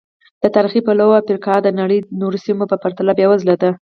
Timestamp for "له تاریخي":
0.41-0.81